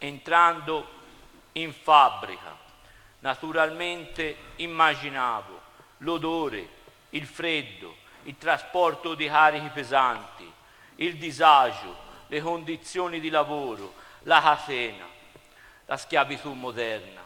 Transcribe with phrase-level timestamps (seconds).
[0.00, 0.86] entrando
[1.52, 2.56] in fabbrica,
[3.20, 5.60] naturalmente immaginavo
[5.98, 6.68] l'odore,
[7.10, 10.50] il freddo, il trasporto di carichi pesanti,
[10.96, 15.06] il disagio, le condizioni di lavoro, la catena,
[15.86, 17.20] la schiavitù moderna.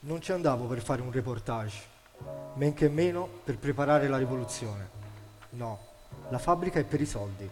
[0.00, 1.82] Non ci andavo per fare un reportage,
[2.54, 4.90] men che meno per preparare la rivoluzione.
[5.50, 5.78] No,
[6.28, 7.50] la fabbrica è per i soldi.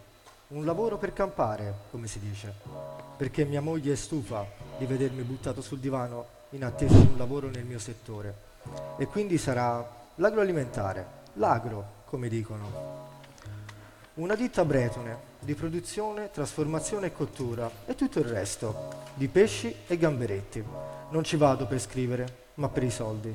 [0.52, 2.52] Un lavoro per campare, come si dice.
[3.16, 7.48] Perché mia moglie è stufa di vedermi buttato sul divano in attesa di un lavoro
[7.48, 8.34] nel mio settore.
[8.98, 9.82] E quindi sarà
[10.16, 13.10] l'agroalimentare, l'agro, come dicono.
[14.14, 19.96] Una ditta bretone di produzione, trasformazione e cottura e tutto il resto, di pesci e
[19.96, 20.62] gamberetti.
[21.08, 23.34] Non ci vado per scrivere, ma per i soldi.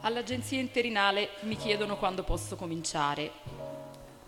[0.00, 3.57] All'agenzia interinale mi chiedono quando posso cominciare.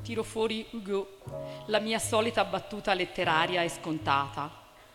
[0.02, 1.18] Tiro fuori Hugo,
[1.66, 4.50] la mia solita battuta letteraria e scontata.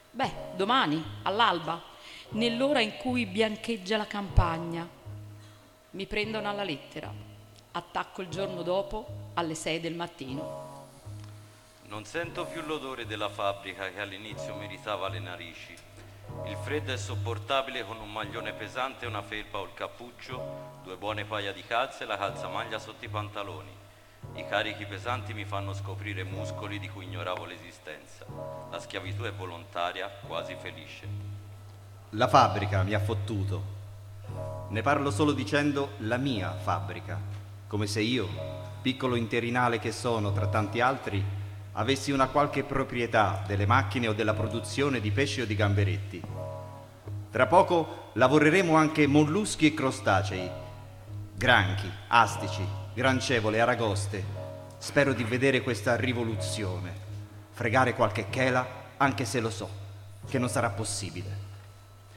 [0.10, 1.82] Beh, domani, all'alba,
[2.30, 4.88] nell'ora in cui biancheggia la campagna.
[5.92, 7.14] Mi prendono alla lettera.
[7.72, 10.64] Attacco il giorno dopo alle 6 del mattino.
[11.88, 15.76] Non sento più l'odore della fabbrica che all'inizio mi iritava le narici.
[16.46, 21.26] Il freddo è sopportabile con un maglione pesante, una felpa o il cappuccio, due buone
[21.26, 23.84] paia di calze e la calzamaglia sotto i pantaloni.
[24.36, 28.26] I carichi pesanti mi fanno scoprire muscoli di cui ignoravo l'esistenza.
[28.70, 31.08] La schiavitù è volontaria, quasi felice.
[32.10, 33.74] La fabbrica mi ha fottuto.
[34.68, 37.18] Ne parlo solo dicendo la mia fabbrica,
[37.68, 38.28] come se io,
[38.82, 41.24] piccolo interinale che sono tra tanti altri,
[41.72, 46.22] avessi una qualche proprietà delle macchine o della produzione di pesci o di gamberetti.
[47.32, 50.50] Tra poco lavoreremo anche molluschi e crostacei,
[51.34, 54.24] granchi, astici, grancevole, aragoste.
[54.80, 56.94] Spero di vedere questa rivoluzione,
[57.52, 58.66] fregare qualche chela,
[58.98, 59.70] anche se lo so,
[60.28, 61.44] che non sarà possibile.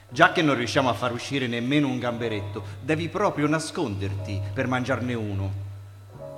[0.09, 5.13] Già che non riusciamo a far uscire nemmeno un gamberetto, devi proprio nasconderti per mangiarne
[5.13, 5.67] uno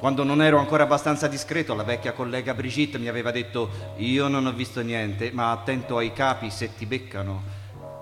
[0.01, 3.69] quando non ero ancora abbastanza discreto, la vecchia collega Brigitte mi aveva detto
[3.99, 7.43] io non ho visto niente, ma attento ai capi se ti beccano.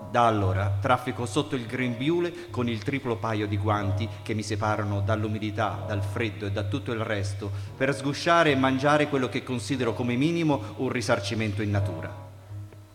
[0.09, 5.01] Da allora traffico sotto il grembiule con il triplo paio di guanti che mi separano
[5.01, 9.93] dall'umidità, dal freddo e da tutto il resto per sgusciare e mangiare quello che considero
[9.93, 12.11] come minimo un risarcimento in natura.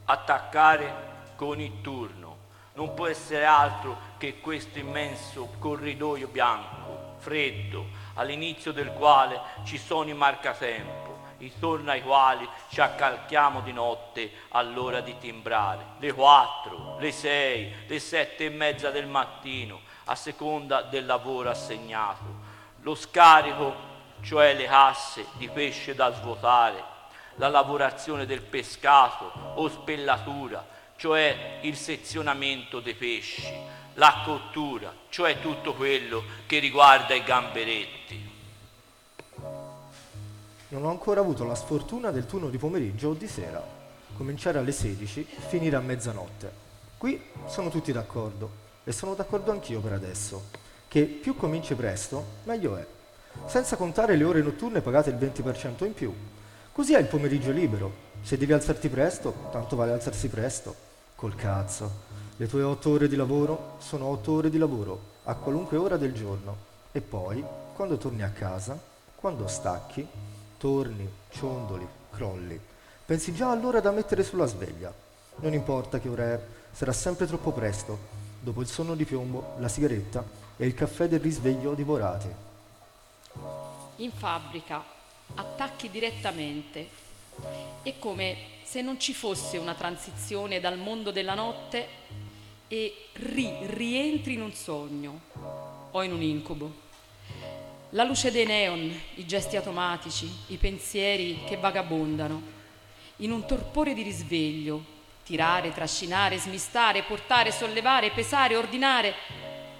[0.06, 0.92] Attaccare
[1.36, 2.36] con il turno
[2.74, 10.10] non può essere altro che questo immenso corridoio bianco, freddo, all'inizio del quale ci sono
[10.10, 11.13] i marcatempo,
[11.44, 17.98] intorno ai quali ci accalchiamo di notte all'ora di timbrare, le quattro, le sei, le
[17.98, 22.42] sette e mezza del mattino, a seconda del lavoro assegnato,
[22.80, 26.92] lo scarico, cioè le casse di pesce da svuotare,
[27.36, 30.66] la lavorazione del pescato o spellatura,
[30.96, 33.52] cioè il sezionamento dei pesci,
[33.94, 38.33] la cottura, cioè tutto quello che riguarda i gamberetti.
[40.74, 43.64] Non ho ancora avuto la sfortuna del turno di pomeriggio o di sera.
[44.16, 46.50] Cominciare alle 16, finire a mezzanotte.
[46.98, 48.50] Qui sono tutti d'accordo
[48.82, 50.46] e sono d'accordo anch'io per adesso,
[50.88, 52.84] che più cominci presto, meglio è.
[53.46, 56.12] Senza contare le ore notturne pagate il 20% in più.
[56.72, 57.92] Così hai il pomeriggio libero.
[58.22, 60.74] Se devi alzarti presto, tanto vale alzarsi presto.
[61.14, 61.88] Col cazzo.
[62.36, 66.12] Le tue otto ore di lavoro sono otto ore di lavoro, a qualunque ora del
[66.12, 66.56] giorno.
[66.90, 67.44] E poi,
[67.76, 68.76] quando torni a casa,
[69.14, 70.06] quando stacchi,
[70.64, 72.58] torni, ciondoli, crolli.
[73.04, 74.90] Pensi già all'ora da mettere sulla sveglia.
[75.40, 76.40] Non importa che ora è,
[76.72, 77.98] sarà sempre troppo presto.
[78.40, 80.24] Dopo il sonno di piombo, la sigaretta
[80.56, 82.28] e il caffè del risveglio divorati.
[83.96, 84.82] In fabbrica
[85.34, 86.88] attacchi direttamente.
[87.82, 91.86] È come se non ci fosse una transizione dal mondo della notte
[92.68, 95.20] e ri, rientri in un sogno
[95.90, 96.83] o in un incubo.
[97.94, 102.42] La luce dei neon, i gesti automatici, i pensieri che vagabondano,
[103.18, 104.82] in un torpore di risveglio,
[105.22, 109.14] tirare, trascinare, smistare, portare, sollevare, pesare, ordinare,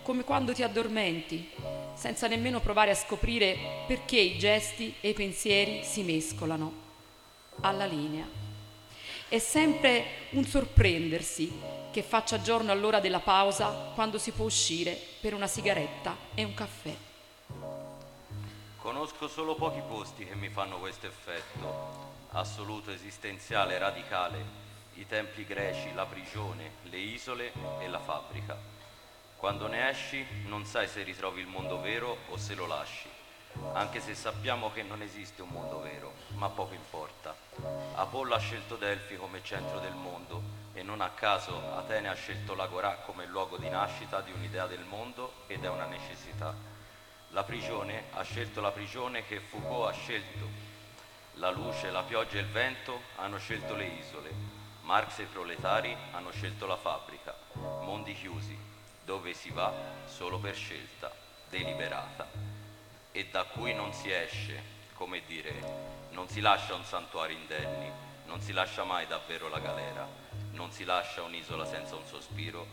[0.02, 1.50] come quando ti addormenti,
[1.94, 6.72] senza nemmeno provare a scoprire perché i gesti e i pensieri si mescolano
[7.62, 8.28] alla linea.
[9.28, 11.50] È sempre un sorprendersi
[11.90, 16.54] che faccia giorno all'ora della pausa quando si può uscire per una sigaretta e un
[16.54, 16.94] caffè.
[18.84, 24.44] Conosco solo pochi posti che mi fanno questo effetto, assoluto, esistenziale, radicale,
[24.96, 28.54] i templi greci, la prigione, le isole e la fabbrica.
[29.36, 33.08] Quando ne esci non sai se ritrovi il mondo vero o se lo lasci.
[33.72, 37.34] anche se sappiamo che non esiste un mondo vero, ma poco importa.
[37.94, 40.42] Apollo ha scelto Delfi come centro del mondo
[40.74, 44.84] e non a caso Atene ha scelto l'Agorà come luogo di nascita di un'idea del
[44.84, 46.73] mondo ed è una necessità.
[47.34, 50.48] La prigione ha scelto la prigione che Foucault ha scelto.
[51.34, 54.30] La luce, la pioggia e il vento hanno scelto le isole.
[54.82, 57.36] Marx e i proletari hanno scelto la fabbrica.
[57.80, 58.56] Mondi chiusi,
[59.04, 59.72] dove si va
[60.04, 61.12] solo per scelta,
[61.50, 62.30] deliberata,
[63.10, 64.62] e da cui non si esce,
[64.94, 65.54] come dire,
[66.10, 67.90] non si lascia un santuario indenni,
[68.26, 70.06] non si lascia mai davvero la galera,
[70.52, 72.64] non si lascia un'isola senza un sospiro,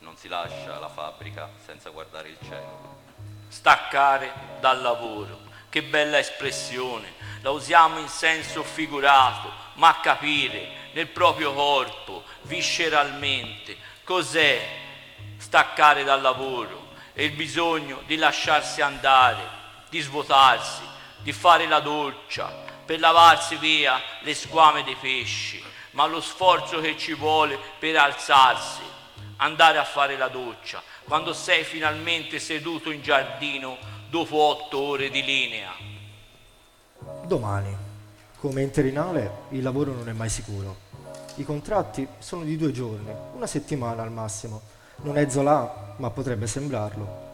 [0.00, 3.09] non si lascia la fabbrica senza guardare il cielo
[3.50, 5.48] staccare dal lavoro.
[5.68, 7.12] Che bella espressione,
[7.42, 14.78] la usiamo in senso figurato, ma capire nel proprio corpo, visceralmente, cos'è
[15.36, 16.88] staccare dal lavoro.
[17.12, 19.42] E il bisogno di lasciarsi andare,
[19.90, 20.82] di svuotarsi,
[21.18, 25.62] di fare la doccia per lavarsi via le squame dei pesci,
[25.92, 28.82] ma lo sforzo che ci vuole per alzarsi,
[29.36, 33.76] andare a fare la doccia, quando sei finalmente seduto in giardino
[34.08, 35.70] dopo otto ore di linea.
[37.26, 37.74] Domani,
[38.38, 40.88] come interinale, il lavoro non è mai sicuro.
[41.36, 44.60] I contratti sono di due giorni, una settimana al massimo.
[45.02, 47.28] Non è Zola, ma potrebbe sembrarlo.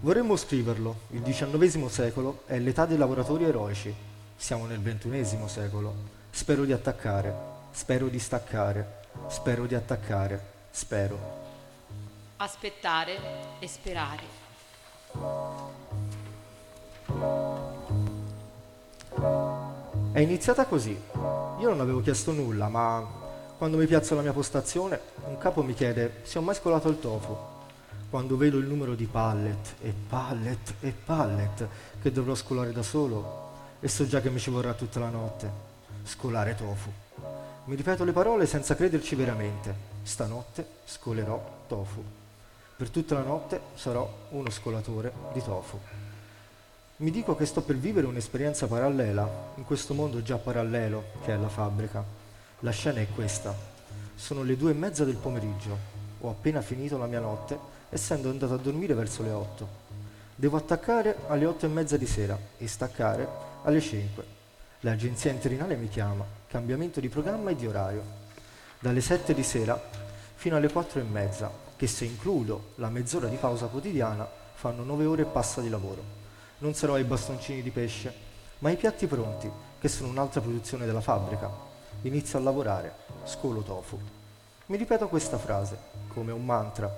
[0.00, 3.94] Vorremmo scriverlo, il XIX secolo è l'età dei lavoratori eroici.
[4.36, 5.94] Siamo nel XXI secolo.
[6.30, 7.34] Spero di attaccare,
[7.70, 11.45] spero di staccare, spero di attaccare, spero
[12.38, 13.18] aspettare
[13.58, 14.22] e sperare.
[20.12, 20.98] È iniziata così.
[21.58, 23.06] Io non avevo chiesto nulla, ma
[23.56, 27.00] quando mi piazzo alla mia postazione, un capo mi chiede se ho mai scolato il
[27.00, 27.36] tofu.
[28.10, 31.68] Quando vedo il numero di pallet e pallet e pallet
[32.00, 33.44] che dovrò scolare da solo,
[33.80, 35.74] e so già che mi ci vorrà tutta la notte.
[36.04, 36.92] Scolare tofu.
[37.64, 39.74] Mi ripeto le parole senza crederci veramente.
[40.02, 42.04] Stanotte scolerò tofu.
[42.76, 45.80] Per tutta la notte sarò uno scolatore di tofu.
[46.96, 51.36] Mi dico che sto per vivere un'esperienza parallela, in questo mondo già parallelo che è
[51.38, 52.04] la fabbrica.
[52.60, 53.54] La scena è questa.
[54.14, 55.78] Sono le due e mezza del pomeriggio.
[56.20, 57.58] Ho appena finito la mia notte,
[57.88, 59.68] essendo andato a dormire verso le otto.
[60.34, 63.26] Devo attaccare alle otto e mezza di sera e staccare
[63.62, 64.24] alle cinque.
[64.80, 68.02] L'agenzia interinale mi chiama, cambiamento di programma e di orario.
[68.78, 69.80] Dalle sette di sera
[70.34, 75.04] fino alle quattro e mezza che se includo la mezz'ora di pausa quotidiana fanno nove
[75.04, 76.02] ore e passa di lavoro.
[76.58, 78.12] Non sarò ai bastoncini di pesce,
[78.60, 81.50] ma ai piatti pronti, che sono un'altra produzione della fabbrica.
[82.02, 82.94] Inizio a lavorare,
[83.24, 83.98] scolo tofu.
[84.66, 85.78] Mi ripeto questa frase,
[86.08, 86.90] come un mantra,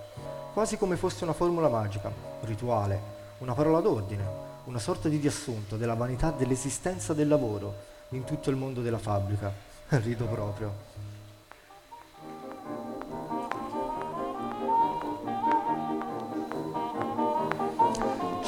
[0.53, 2.11] quasi come fosse una formula magica,
[2.43, 3.01] rituale,
[3.39, 4.25] una parola d'ordine,
[4.65, 9.53] una sorta di riassunto della vanità dell'esistenza del lavoro in tutto il mondo della fabbrica.
[9.89, 10.73] Rido proprio.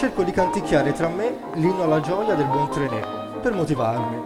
[0.01, 4.19] Cerco di canticchiare tra me l'inno alla gioia del buon Trenet per motivarmi.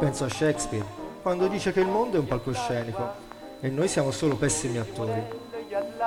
[0.00, 0.86] Penso a Shakespeare
[1.20, 3.10] quando dice che il mondo è un palcoscenico
[3.60, 5.22] e noi siamo solo pessimi attori.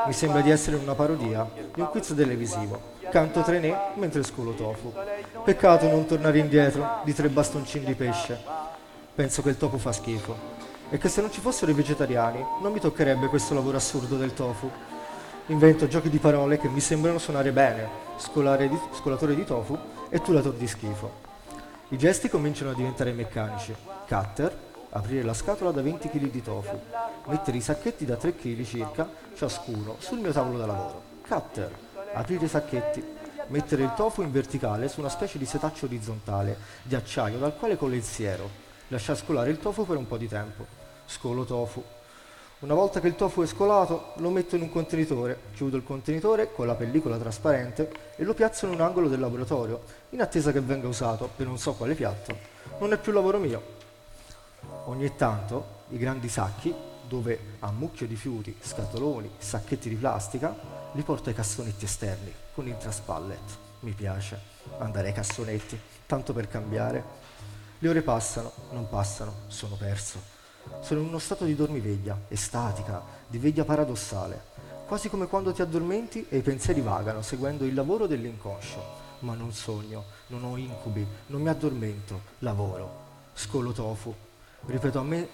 [0.08, 2.82] Mi sembra di essere una parodia di un quiz televisivo.
[3.12, 4.92] Canto Trenet mentre scolo tofu.
[5.44, 8.40] Peccato non tornare indietro di tre bastoncini di pesce.
[9.14, 10.36] Penso che il tofu fa schifo
[10.90, 14.34] e che se non ci fossero i vegetariani non mi toccherebbe questo lavoro assurdo del
[14.34, 14.68] tofu.
[15.52, 19.78] Invento giochi di parole che mi sembrano suonare bene, di, scolatore di tofu
[20.08, 21.12] e tulator di schifo.
[21.90, 23.76] I gesti cominciano a diventare meccanici.
[24.08, 24.58] Cutter,
[24.92, 26.80] aprire la scatola da 20 kg di tofu,
[27.26, 31.02] mettere i sacchetti da 3 kg circa, ciascuno, sul mio tavolo da lavoro.
[31.28, 31.70] Cutter,
[32.14, 33.04] aprire i sacchetti,
[33.48, 37.76] mettere il tofu in verticale su una specie di setaccio orizzontale di acciaio dal quale
[37.76, 38.50] colle il siero,
[38.88, 40.66] lasciar scolare il tofu per un po' di tempo.
[41.06, 41.84] Scolo tofu,
[42.62, 46.54] una volta che il tofu è scolato, lo metto in un contenitore, chiudo il contenitore
[46.54, 50.62] con la pellicola trasparente e lo piazzo in un angolo del laboratorio, in attesa che
[50.62, 52.38] venga usato per non so quale piatto.
[52.78, 53.80] Non è più lavoro mio.
[54.86, 56.72] Ogni tanto i grandi sacchi,
[57.08, 60.56] dove a mucchio di fiuti, scatoloni, sacchetti di plastica,
[60.92, 63.58] li porto ai cassonetti esterni con il traspallet.
[63.80, 64.40] Mi piace
[64.78, 67.04] andare ai cassonetti, tanto per cambiare.
[67.80, 70.31] Le ore passano, non passano, sono perso.
[70.82, 74.50] Sono in uno stato di dormiveglia, estatica, di veglia paradossale,
[74.88, 79.00] quasi come quando ti addormenti e i pensieri vagano seguendo il lavoro dell'inconscio.
[79.20, 83.00] Ma non sogno, non ho incubi, non mi addormento, lavoro.
[83.34, 84.14] Scolo tofu.
[84.66, 85.28] Ripeto a me,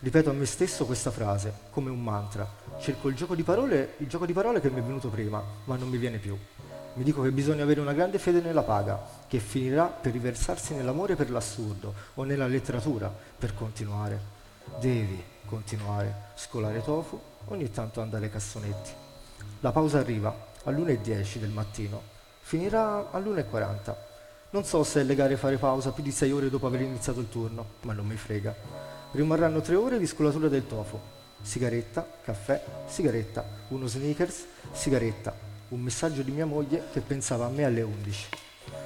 [0.00, 2.46] ripeto a me stesso questa frase, come un mantra.
[2.80, 5.88] Cerco il gioco parole, il gioco di parole che mi è venuto prima, ma non
[5.88, 6.36] mi viene più.
[6.94, 11.16] Mi dico che bisogna avere una grande fede nella paga, che finirà per riversarsi nell'amore
[11.16, 14.40] per l'assurdo o nella letteratura per continuare.
[14.78, 18.90] Devi continuare, scolare tofu, ogni tanto andare ai cassonetti.
[19.60, 22.02] La pausa arriva all'1.10 del mattino,
[22.40, 23.94] finirà all'1.40.
[24.50, 27.28] Non so se è legale fare pausa più di 6 ore dopo aver iniziato il
[27.28, 28.54] turno, ma non mi frega.
[29.12, 30.98] Rimarranno 3 ore di scolatura del tofu.
[31.40, 35.34] Sigaretta, caffè, sigaretta, uno sneakers, sigaretta,
[35.68, 38.28] un messaggio di mia moglie che pensava a me alle 11.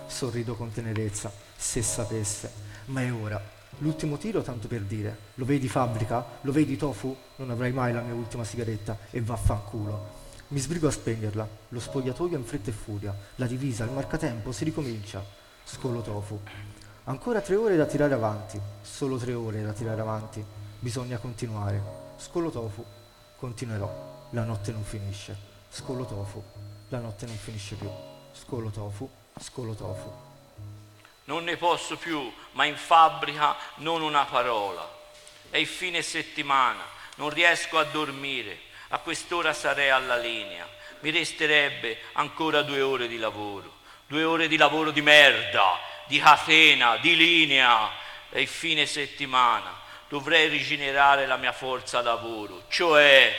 [0.07, 2.51] Sorrido con tenerezza, se sapesse,
[2.87, 3.56] ma è ora.
[3.79, 6.25] L'ultimo tiro tanto per dire, lo vedi fabbrica?
[6.41, 7.15] Lo vedi tofu?
[7.37, 10.15] Non avrai mai la mia ultima sigaretta e vaffanculo.
[10.49, 14.65] Mi sbrigo a spegnerla, lo spogliatoio in fretta e furia, la divisa, il marcatempo, si
[14.65, 15.23] ricomincia.
[15.65, 16.41] Scolo tofu.
[17.05, 20.45] Ancora tre ore da tirare avanti, solo tre ore da tirare avanti.
[20.79, 21.81] Bisogna continuare.
[22.17, 22.85] Scolo tofu.
[23.37, 24.29] Continuerò.
[24.31, 25.37] La notte non finisce.
[25.69, 26.43] Scolo tofu.
[26.89, 27.89] La notte non finisce più.
[28.33, 29.09] Scolo tofu.
[29.39, 30.26] Scolo tofu.
[31.27, 34.89] Non ne posso più, ma in fabbrica non una parola.
[35.51, 36.85] È il fine settimana,
[37.17, 38.63] non riesco a dormire.
[38.89, 40.69] A quest'ora sarei alla linea.
[41.01, 43.79] Mi resterebbe ancora due ore di lavoro.
[44.07, 47.91] Due ore di lavoro di merda, di catena, di linea.
[48.29, 49.75] È il fine settimana.
[50.09, 53.37] Dovrei rigenerare la mia forza lavoro, cioè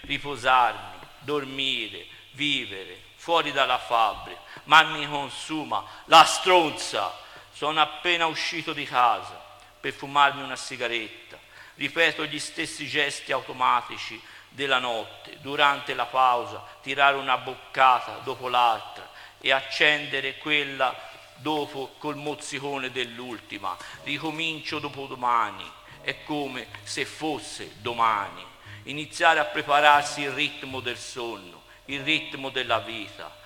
[0.00, 7.26] riposarmi, dormire, vivere fuori dalla fabbrica, ma mi consuma la stronza.
[7.58, 9.36] Sono appena uscito di casa
[9.80, 11.36] per fumarmi una sigaretta.
[11.74, 19.10] Ripeto gli stessi gesti automatici della notte, durante la pausa, tirare una boccata dopo l'altra
[19.40, 20.94] e accendere quella
[21.38, 23.76] dopo col mozzicone dell'ultima.
[24.04, 25.68] Ricomincio dopodomani,
[26.02, 28.46] è come se fosse domani.
[28.84, 33.36] Iniziare a prepararsi il ritmo del sonno, il ritmo della vita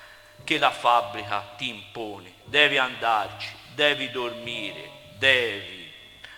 [0.45, 2.35] che la fabbrica ti impone.
[2.45, 5.91] Devi andarci, devi dormire, devi.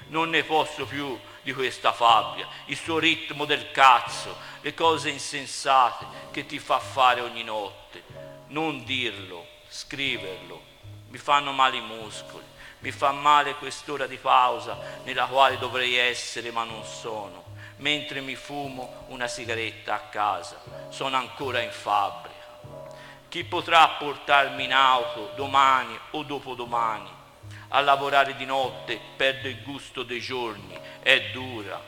[0.09, 6.07] Non ne posso più di questa fabbrica, il suo ritmo del cazzo, le cose insensate
[6.31, 8.03] che ti fa fare ogni notte.
[8.49, 10.73] Non dirlo, scriverlo.
[11.09, 12.45] Mi fanno male i muscoli,
[12.81, 17.45] mi fa male quest'ora di pausa nella quale dovrei essere ma non sono,
[17.77, 20.61] mentre mi fumo una sigaretta a casa.
[20.89, 22.33] Sono ancora in fabbrica.
[23.29, 27.14] Chi potrà portarmi in auto domani o dopodomani?
[27.69, 31.81] A lavorare di notte perdo il gusto dei giorni, è dura.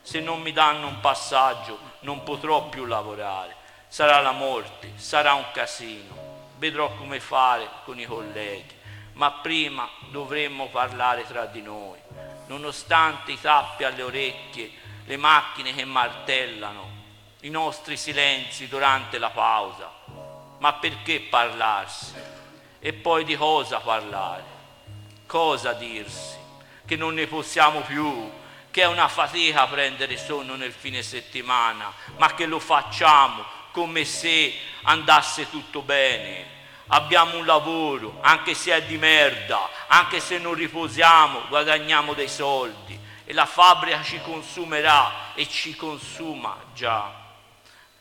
[0.00, 3.56] Se non mi danno un passaggio non potrò più lavorare.
[3.88, 6.26] Sarà la morte, sarà un casino.
[6.56, 8.76] Vedrò come fare con i colleghi.
[9.14, 11.98] Ma prima dovremmo parlare tra di noi.
[12.46, 14.70] Nonostante i tappi alle orecchie,
[15.04, 16.96] le macchine che martellano,
[17.40, 19.90] i nostri silenzi durante la pausa.
[20.58, 22.14] Ma perché parlarsi?
[22.78, 24.57] E poi di cosa parlare?
[25.28, 26.38] Cosa dirsi?
[26.86, 28.32] Che non ne possiamo più,
[28.70, 34.54] che è una fatica prendere sonno nel fine settimana, ma che lo facciamo come se
[34.84, 36.46] andasse tutto bene.
[36.86, 42.98] Abbiamo un lavoro, anche se è di merda, anche se non riposiamo, guadagniamo dei soldi
[43.26, 47.12] e la fabbrica ci consumerà e ci consuma già.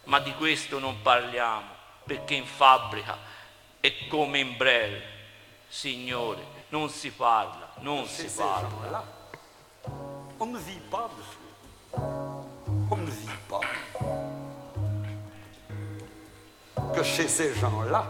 [0.06, 3.20] Ma di questo non parliamo, perché in fabbrica
[3.82, 5.16] è come in breve.
[5.68, 9.04] Signore, non si parla, non si parla.
[10.38, 11.38] On ne vit pas dessus.
[12.90, 13.62] On ne vit pas.
[16.94, 18.06] Que chez ces gens-là,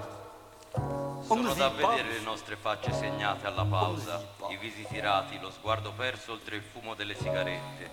[1.28, 6.32] Sono da vedere le nostre facce segnate alla pausa, i visi tirati, lo sguardo perso
[6.32, 7.92] oltre il fumo delle sigarette,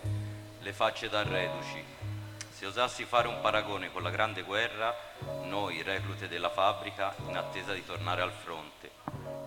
[0.61, 1.93] le facce da reduci.
[2.54, 4.94] Se osassi fare un paragone con la Grande Guerra,
[5.42, 8.92] noi, reclute della fabbrica, in attesa di tornare al fronte,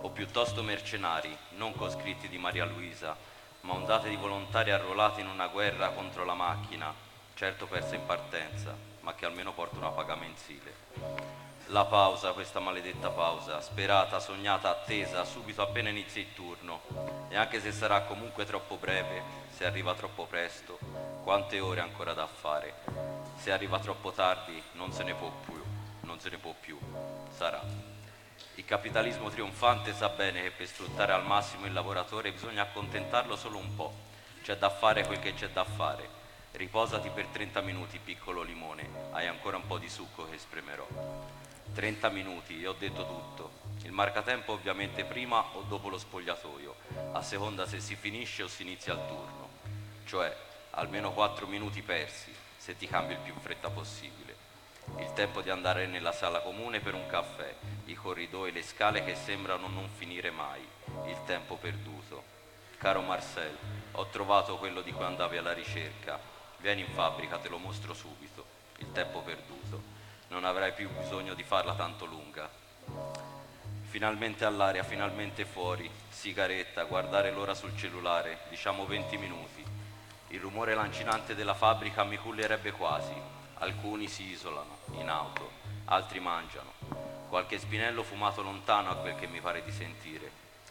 [0.02, 3.16] o piuttosto mercenari, non coscritti di Maria Luisa,
[3.62, 6.92] ma ondate di volontari arruolati in una guerra contro la macchina,
[7.32, 11.47] certo persa in partenza, ma che almeno porta una paga mensile.
[11.70, 16.80] La pausa, questa maledetta pausa, sperata, sognata, attesa, subito appena inizia il turno.
[17.28, 19.22] E anche se sarà comunque troppo breve,
[19.54, 20.78] se arriva troppo presto,
[21.22, 22.72] quante ore ancora da fare?
[23.36, 25.62] Se arriva troppo tardi, non se ne può più,
[26.00, 26.78] non se ne può più.
[27.36, 27.62] Sarà.
[28.54, 33.58] Il capitalismo trionfante sa bene che per sfruttare al massimo il lavoratore bisogna accontentarlo solo
[33.58, 33.92] un po'.
[34.42, 36.08] C'è da fare quel che c'è da fare.
[36.52, 38.88] Riposati per 30 minuti, piccolo limone.
[39.10, 40.86] Hai ancora un po' di succo che spremerò.
[41.72, 43.50] 30 minuti e ho detto tutto.
[43.82, 46.74] Il marcatempo ovviamente prima o dopo lo spogliatoio,
[47.12, 49.48] a seconda se si finisce o si inizia il turno.
[50.04, 50.36] Cioè,
[50.70, 54.36] almeno 4 minuti persi, se ti cambi il più in fretta possibile.
[54.98, 57.54] Il tempo di andare nella sala comune per un caffè,
[57.86, 60.66] i corridoi, le scale che sembrano non finire mai,
[61.06, 62.36] il tempo perduto.
[62.78, 63.56] Caro Marcel,
[63.92, 66.18] ho trovato quello di cui andavi alla ricerca.
[66.58, 68.44] Vieni in fabbrica, te lo mostro subito.
[68.78, 69.96] Il tempo perduto.
[70.28, 72.48] Non avrai più bisogno di farla tanto lunga.
[73.82, 79.64] Finalmente all'aria, finalmente fuori, sigaretta, guardare l'ora sul cellulare, diciamo 20 minuti.
[80.28, 83.14] Il rumore lancinante della fabbrica mi cullerebbe quasi.
[83.60, 85.50] Alcuni si isolano, in auto,
[85.86, 86.72] altri mangiano.
[87.30, 90.30] Qualche spinello fumato lontano a quel che mi pare di sentire.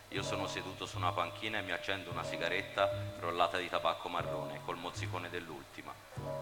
[0.10, 4.62] Io sono seduto su una panchina e mi accendo una sigaretta rollata di tabacco marrone
[4.64, 5.94] col mozzicone dell'ultima.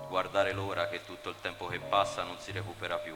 [0.07, 3.15] Guardare l'ora che tutto il tempo che passa non si recupera più.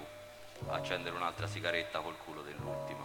[0.68, 3.04] Accendere un'altra sigaretta col culo dell'ultima.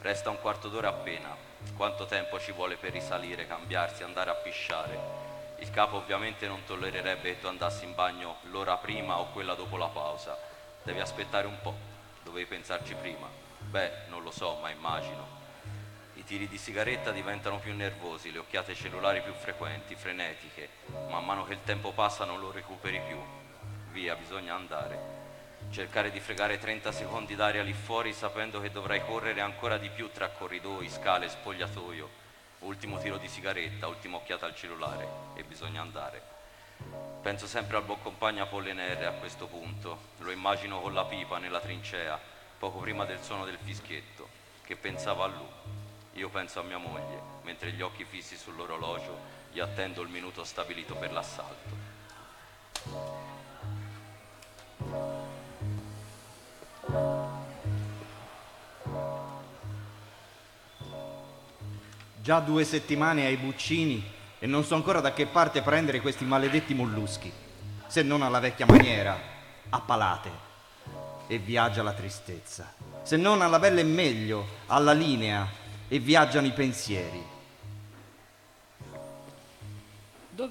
[0.00, 1.34] Resta un quarto d'ora appena.
[1.76, 5.24] Quanto tempo ci vuole per risalire, cambiarsi, andare a pisciare?
[5.58, 9.76] Il capo ovviamente non tollererebbe che tu andassi in bagno l'ora prima o quella dopo
[9.76, 10.38] la pausa.
[10.82, 11.74] Devi aspettare un po'.
[12.22, 13.26] Dovevi pensarci prima.
[13.58, 15.35] Beh, non lo so, ma immagino.
[16.26, 20.70] Tiri di sigaretta diventano più nervosi, le occhiate cellulari più frequenti, frenetiche.
[21.08, 23.16] Man mano che il tempo passa non lo recuperi più.
[23.92, 24.98] Via, bisogna andare.
[25.70, 30.10] Cercare di fregare 30 secondi d'aria lì fuori sapendo che dovrai correre ancora di più
[30.10, 32.08] tra corridoi, scale, spogliatoio.
[32.60, 35.06] Ultimo tiro di sigaretta, ultima occhiata al cellulare
[35.36, 36.20] e bisogna andare.
[37.22, 39.96] Penso sempre al buon compagno Apollinare a questo punto.
[40.18, 42.18] Lo immagino con la pipa nella trincea,
[42.58, 44.28] poco prima del suono del fischietto,
[44.64, 45.65] che pensava a lui.
[46.16, 49.18] Io penso a mia moglie, mentre gli occhi fissi sull'orologio,
[49.52, 51.84] gli attendo il minuto stabilito per l'assalto.
[62.14, 64.02] Già due settimane ai buccini
[64.38, 67.30] e non so ancora da che parte prendere questi maledetti molluschi,
[67.86, 69.18] se non alla vecchia maniera,
[69.68, 70.44] a palate.
[71.26, 76.52] E viaggia la tristezza, se non alla bella e meglio, alla linea, e viaggiano i
[76.52, 77.34] pensieri.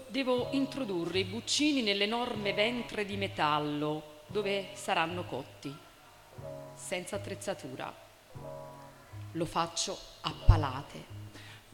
[0.07, 5.75] Devo introdurre i buccini nell'enorme ventre di metallo dove saranno cotti,
[6.73, 7.93] senza attrezzatura.
[9.33, 11.24] Lo faccio a palate.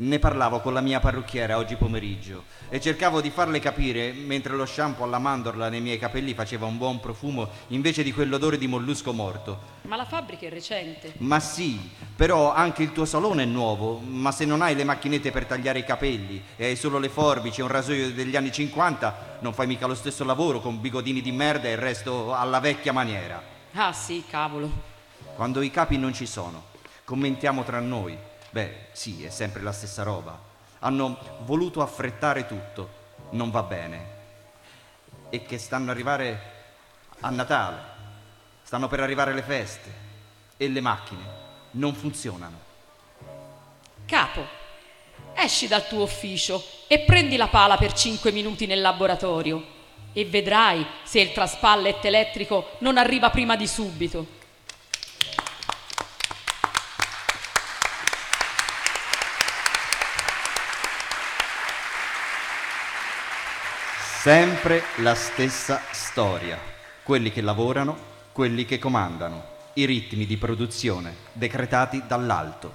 [0.02, 4.66] Ne parlavo con la mia parrucchiera oggi pomeriggio e cercavo di farle capire, mentre lo
[4.66, 9.14] shampoo alla mandorla nei miei capelli faceva un buon profumo invece di quell'odore di mollusco
[9.14, 9.60] morto.
[9.84, 11.14] Ma la fabbrica è recente.
[11.18, 15.30] Ma sì, però anche il tuo salone è nuovo, ma se non hai le macchinette
[15.30, 19.38] per tagliare i capelli e hai solo le forbici e un rasoio degli anni 50,
[19.42, 22.92] non fai mica lo stesso lavoro con bigodini di merda e il resto alla vecchia
[22.92, 23.40] maniera.
[23.74, 24.68] Ah sì, cavolo.
[25.36, 26.64] Quando i capi non ci sono,
[27.04, 28.30] commentiamo tra noi.
[28.52, 30.38] Beh, sì, è sempre la stessa roba.
[30.80, 32.90] Hanno voluto affrettare tutto,
[33.32, 34.20] non va bene.
[35.30, 36.60] E che stanno arrivare
[37.22, 37.80] a Natale,
[38.64, 39.94] stanno per arrivare le feste
[40.58, 41.24] e le macchine
[41.72, 42.60] non funzionano.
[44.06, 44.46] Capo,
[45.34, 49.80] esci dal tuo ufficio e prendi la pala per 5 minuti nel laboratorio
[50.12, 54.40] e vedrai se il traspallet elettrico non arriva prima di subito.
[64.22, 66.60] Sempre la stessa storia.
[67.02, 67.98] Quelli che lavorano,
[68.34, 69.44] quelli che comandano.
[69.74, 72.72] I ritmi di produzione decretati dall'alto.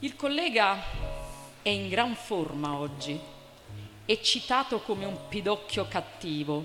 [0.00, 0.76] Il collega
[1.62, 3.18] è in gran forma oggi,
[4.04, 6.64] è citato come un pidocchio cattivo.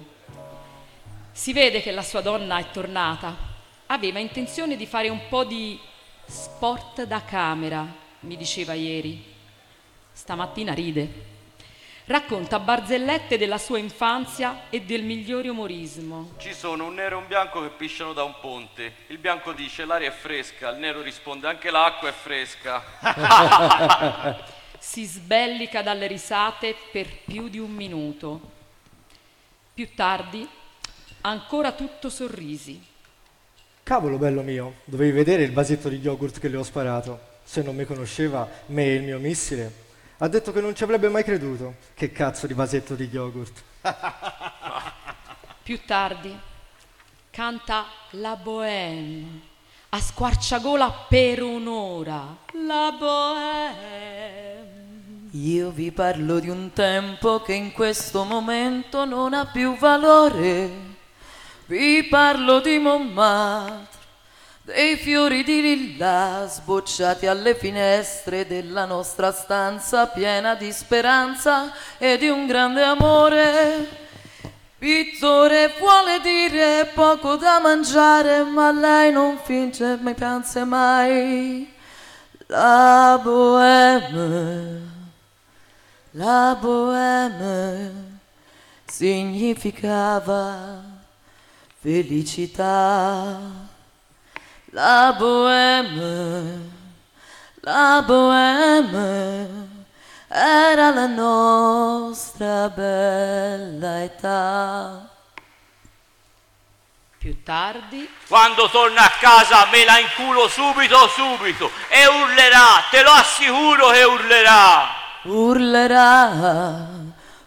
[1.32, 3.34] Si vede che la sua donna è tornata.
[3.86, 5.80] Aveva intenzione di fare un po' di
[6.32, 7.86] sport da camera,
[8.22, 9.22] mi diceva ieri.
[10.14, 11.30] Stamattina ride.
[12.06, 16.32] Racconta barzellette della sua infanzia e del migliore umorismo.
[16.38, 18.96] Ci sono un nero e un bianco che pisciano da un ponte.
[19.08, 22.84] Il bianco dice l'aria è fresca, il nero risponde anche l'acqua è fresca.
[24.82, 28.42] Si sbellica dalle risate per più di un minuto.
[29.76, 30.50] Più tardi,
[31.22, 32.91] ancora tutto sorrisi.
[33.92, 37.20] Cavolo bello mio, dovevi vedere il vasetto di yogurt che le ho sparato.
[37.44, 39.70] Se non mi conosceva, me e il mio missile,
[40.20, 41.76] ha detto che non ci avrebbe mai creduto.
[41.94, 43.62] Che cazzo di vasetto di yogurt.
[45.62, 46.34] Più tardi
[47.32, 49.42] canta la bohème
[49.90, 52.38] a squarciagola per un'ora.
[52.66, 54.70] La bohème.
[55.32, 60.91] Io vi parlo di un tempo che in questo momento non ha più valore.
[61.72, 63.88] Vi parlo di Montmartre,
[64.64, 72.28] dei fiori di lilla sbocciati alle finestre della nostra stanza piena di speranza e di
[72.28, 73.88] un grande amore.
[74.78, 81.74] Pittore vuole dire poco da mangiare, ma lei non finge mai pianse mai.
[82.48, 84.82] La bohème,
[86.12, 88.20] la bohème
[88.84, 90.91] significava
[91.82, 93.40] felicità.
[94.74, 96.72] La bohème,
[97.62, 99.70] la bohème
[100.30, 105.10] era la nostra bella età.
[107.18, 113.12] Più tardi, Quando torna a casa me la inculo subito, subito e urlerà, te lo
[113.12, 114.88] assicuro che urlerà.
[115.24, 116.88] Urlerà,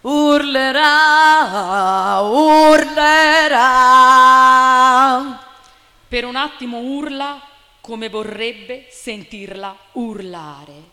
[0.04, 1.00] urlerà,
[2.20, 3.70] urlerà.
[6.08, 7.40] per un attimo urla
[7.80, 10.92] come vorrebbe sentirla urlare.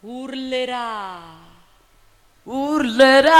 [0.00, 1.18] Urlerà.
[2.44, 3.36] Urlerà.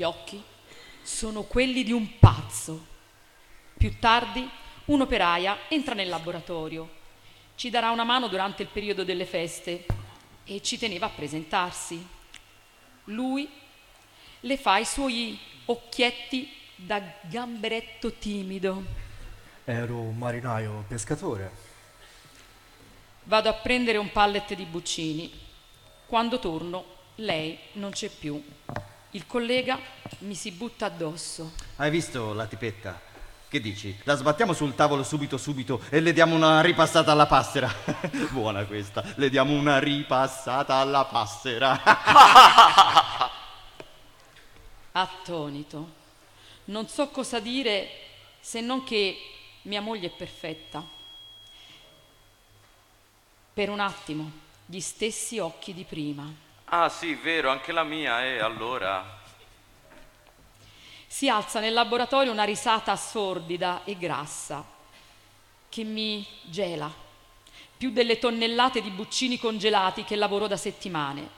[0.00, 0.42] Gli occhi
[1.02, 2.86] sono quelli di un pazzo.
[3.76, 4.48] Più tardi,
[4.86, 6.88] un'operaia entra nel laboratorio.
[7.54, 9.84] Ci darà una mano durante il periodo delle feste
[10.44, 12.02] e ci teneva a presentarsi.
[13.04, 13.46] Lui
[14.40, 18.82] le fa i suoi occhietti da gamberetto timido.
[19.66, 21.52] Ero un marinaio pescatore.
[23.24, 25.30] Vado a prendere un pallet di buccini.
[26.06, 26.84] Quando torno,
[27.16, 28.42] lei non c'è più.
[29.12, 29.76] Il collega
[30.18, 31.50] mi si butta addosso.
[31.76, 33.00] Hai visto la tipetta?
[33.48, 33.98] Che dici?
[34.04, 37.68] La sbattiamo sul tavolo subito subito e le diamo una ripassata alla passera.
[38.30, 39.02] Buona questa.
[39.16, 41.82] Le diamo una ripassata alla passera.
[44.92, 45.98] Attonito.
[46.66, 47.88] Non so cosa dire
[48.38, 49.16] se non che
[49.62, 50.86] mia moglie è perfetta.
[53.52, 54.30] Per un attimo,
[54.66, 56.48] gli stessi occhi di prima.
[56.72, 59.18] Ah sì, vero, anche la mia, e allora...
[61.06, 64.64] Si alza nel laboratorio una risata sordida e grassa
[65.68, 66.88] che mi gela,
[67.76, 71.28] più delle tonnellate di buccini congelati che lavoro da settimane.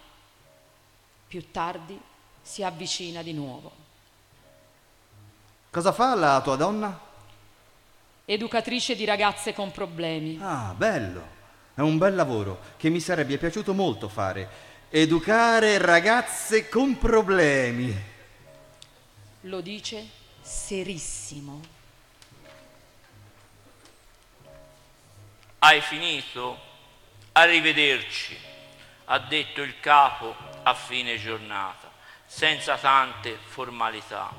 [1.29, 1.99] Più tardi
[2.43, 3.73] si avvicina di nuovo.
[5.71, 7.01] Cosa fa la tua donna?
[8.27, 10.39] Educatrice di ragazze con problemi.
[10.43, 11.41] Ah, bello.
[11.75, 14.71] È un bel lavoro che mi sarebbe piaciuto molto fare.
[14.95, 17.97] Educare ragazze con problemi.
[19.41, 20.07] Lo dice
[20.43, 21.63] serissimo.
[25.61, 26.59] Hai finito?
[27.33, 28.37] Arrivederci,
[29.07, 31.91] ha detto il capo a fine giornata,
[32.27, 34.31] senza tante formalità.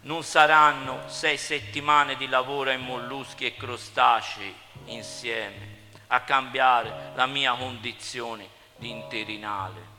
[0.00, 4.54] Non saranno sei settimane di lavoro ai molluschi e crostacei
[4.86, 5.74] insieme
[6.06, 9.94] a cambiare la mia condizione interinale.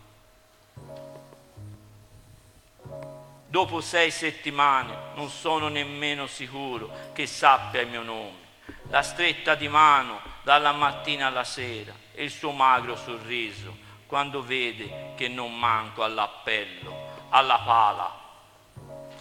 [3.47, 8.45] Dopo sei settimane non sono nemmeno sicuro che sappia il mio nome.
[8.89, 15.13] La stretta di mano dalla mattina alla sera e il suo magro sorriso quando vede
[15.15, 18.25] che non manco all'appello, alla pala.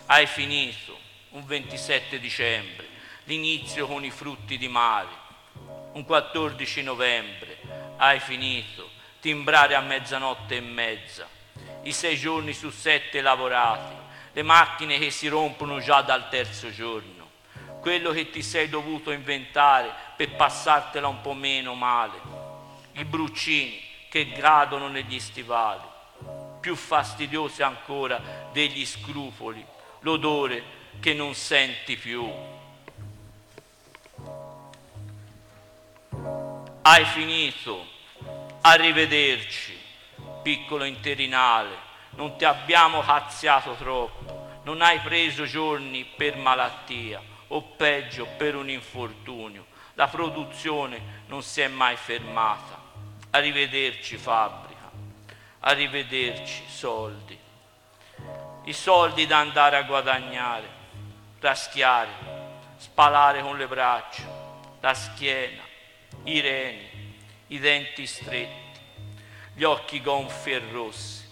[0.06, 0.96] Hai finito
[1.30, 2.86] un 27 dicembre,
[3.24, 5.24] l'inizio con i frutti di mare.
[5.92, 7.58] Un 14 novembre
[7.96, 8.90] hai finito,
[9.26, 11.26] timbrare a mezzanotte e mezza,
[11.82, 13.92] i sei giorni su sette lavorati,
[14.32, 17.28] le macchine che si rompono già dal terzo giorno,
[17.80, 22.20] quello che ti sei dovuto inventare per passartela un po' meno male,
[22.92, 25.82] i bruccini che gradono negli stivali,
[26.60, 29.66] più fastidiosi ancora degli scrupoli,
[30.02, 30.62] l'odore
[31.00, 32.30] che non senti più.
[36.82, 37.94] Hai finito,
[38.68, 39.78] arrivederci,
[40.42, 48.26] piccolo interinale, non ti abbiamo cazziato troppo, non hai preso giorni per malattia o peggio
[48.36, 52.82] per un infortunio, la produzione non si è mai fermata.
[53.30, 54.90] Arrivederci fabbrica,
[55.60, 57.38] arrivederci soldi,
[58.64, 60.68] i soldi da andare a guadagnare,
[61.38, 62.10] raschiare,
[62.78, 64.22] spalare con le braccia,
[64.80, 65.62] la schiena,
[66.24, 66.95] i reni,
[67.48, 68.80] i denti stretti,
[69.54, 71.24] gli occhi gonfi e rossi,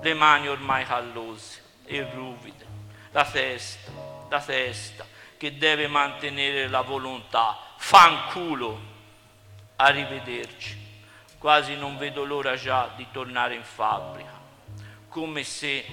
[0.00, 2.66] le mani ormai callose e ruvide,
[3.12, 3.90] la testa,
[4.28, 7.58] la testa che deve mantenere la volontà.
[7.76, 8.80] Fanculo,
[9.76, 10.84] arrivederci.
[11.38, 14.40] Quasi non vedo l'ora già di tornare in fabbrica,
[15.08, 15.84] come se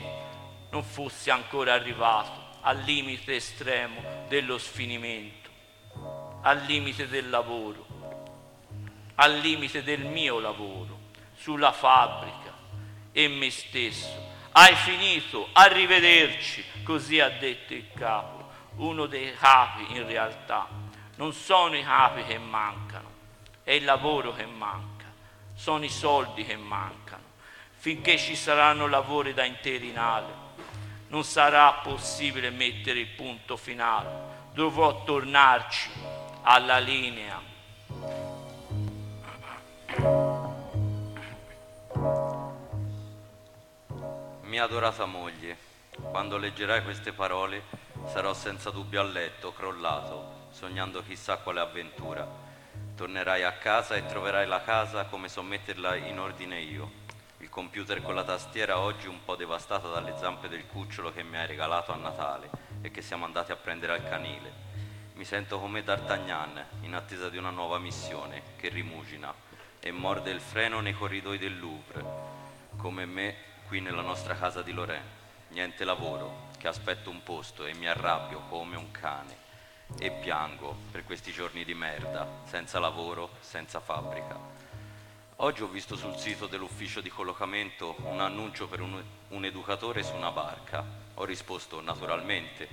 [0.71, 5.49] non fossi ancora arrivato al limite estremo dello sfinimento,
[6.41, 7.85] al limite del lavoro,
[9.15, 10.99] al limite del mio lavoro,
[11.35, 12.53] sulla fabbrica
[13.11, 14.31] e me stesso.
[14.51, 20.67] Hai finito, arrivederci, così ha detto il capo, uno dei capi in realtà.
[21.15, 23.09] Non sono i capi che mancano,
[23.63, 25.05] è il lavoro che manca,
[25.55, 27.21] sono i soldi che mancano.
[27.75, 30.41] Finché ci saranno lavori da interinale,
[31.09, 35.89] non sarà possibile mettere il punto finale, dovrò tornarci
[36.43, 37.41] alla linea.
[44.53, 45.57] Mia adorata moglie,
[46.11, 47.63] quando leggerai queste parole
[48.05, 52.23] sarò senza dubbio a letto, crollato, sognando chissà quale avventura.
[52.95, 57.01] Tornerai a casa e troverai la casa come so metterla in ordine io
[57.49, 61.47] computer con la tastiera oggi un po' devastata dalle zampe del cucciolo che mi hai
[61.47, 62.49] regalato a Natale
[62.81, 64.51] e che siamo andati a prendere al canile.
[65.15, 69.33] Mi sento come D'Artagnan in attesa di una nuova missione che rimugina
[69.79, 72.05] e morde il freno nei corridoi del Louvre,
[72.77, 75.21] come me qui nella nostra casa di Lorraine.
[75.47, 79.35] Niente lavoro, che aspetto un posto e mi arrabbio come un cane
[79.97, 84.37] e piango per questi giorni di merda, senza lavoro, senza fabbrica.
[85.37, 90.13] Oggi ho visto sul sito dell'ufficio di collocamento un annuncio per un, un, educatore su
[90.13, 90.85] una barca.
[91.15, 92.69] Ho risposto naturalmente.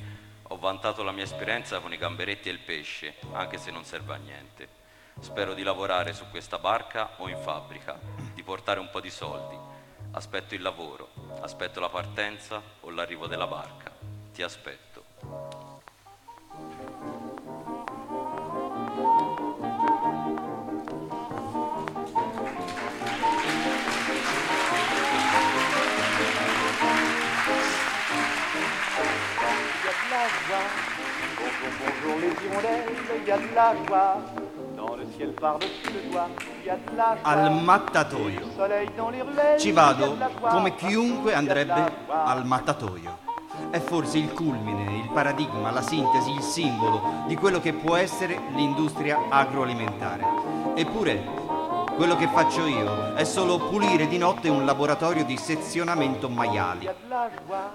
[0.49, 4.13] Ho vantato la mia esperienza con i gamberetti e il pesce, anche se non serve
[4.13, 4.69] a niente.
[5.21, 7.99] Spero di lavorare su questa barca o in fabbrica,
[8.35, 9.70] di portare un po' di soldi.
[10.21, 11.09] Aspetto il lavoro,
[11.41, 13.91] aspetto la partenza o l'arrivo della barca.
[14.35, 15.05] Ti aspetto.
[30.43, 30.67] Bonjour,
[31.81, 34.40] bonjour les hirondelles, il y a de la
[37.23, 38.41] Al mattatoio.
[39.59, 40.17] Ci vado
[40.49, 43.29] come chiunque andrebbe al mattatoio.
[43.71, 48.39] È forse il culmine, il paradigma, la sintesi, il simbolo di quello che può essere
[48.55, 50.25] l'industria agroalimentare.
[50.75, 51.23] Eppure
[51.97, 56.89] quello che faccio io è solo pulire di notte un laboratorio di sezionamento maiali.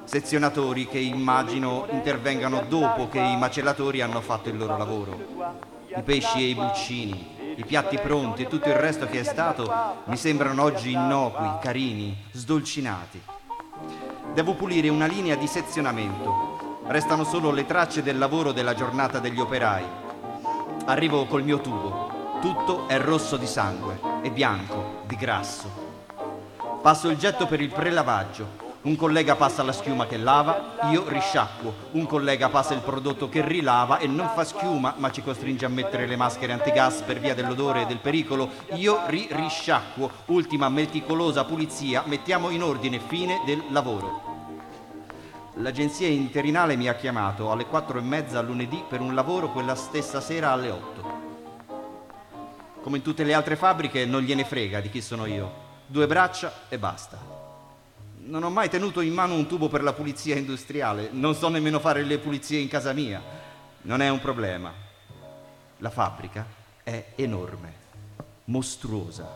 [0.05, 5.74] Sezionatori che immagino intervengano dopo che i macellatori hanno fatto il loro lavoro.
[5.97, 9.71] I pesci e i pulcini, i piatti pronti e tutto il resto che è stato
[10.05, 13.21] mi sembrano oggi innocui, carini, sdolcinati.
[14.33, 16.81] Devo pulire una linea di sezionamento.
[16.87, 19.83] Restano solo le tracce del lavoro della giornata degli operai.
[20.85, 25.67] Arrivo col mio tubo tutto è rosso di sangue e bianco di grasso.
[26.79, 28.64] Passo il getto per il prelavaggio.
[28.85, 31.73] Un collega passa la schiuma che lava, io risciacquo.
[31.93, 35.69] Un collega passa il prodotto che rilava e non fa schiuma, ma ci costringe a
[35.69, 38.47] mettere le maschere antigas per via dell'odore e del pericolo.
[38.73, 40.11] Io ri-risciacquo.
[40.25, 44.21] Ultima meticolosa pulizia, mettiamo in ordine fine del lavoro.
[45.55, 50.21] L'agenzia interinale mi ha chiamato alle quattro e mezza lunedì per un lavoro quella stessa
[50.21, 51.23] sera alle otto
[52.85, 55.63] come in tutte le altre fabbriche, non gliene frega di chi sono io.
[55.87, 57.34] Due braccia e basta.
[58.27, 61.79] Non ho mai tenuto in mano un tubo per la pulizia industriale, non so nemmeno
[61.79, 63.21] fare le pulizie in casa mia.
[63.83, 64.73] Non è un problema.
[65.77, 66.43] La fabbrica
[66.81, 67.73] è enorme,
[68.45, 69.29] mostruosa.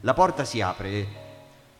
[0.00, 1.08] La porta si apre e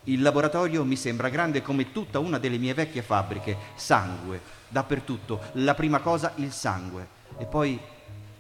[0.05, 3.57] il laboratorio mi sembra grande come tutta una delle mie vecchie fabbriche.
[3.75, 5.41] Sangue, dappertutto.
[5.55, 7.77] La prima cosa il sangue e poi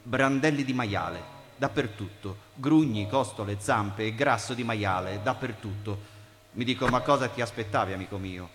[0.04, 6.16] brandelli di maiale dappertutto, grugni, costole, zampe e grasso di maiale, dappertutto.
[6.52, 8.48] Mi dico, ma cosa ti aspettavi, amico mio?